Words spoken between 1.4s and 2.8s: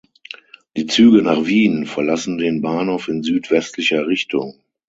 Wien verlassen den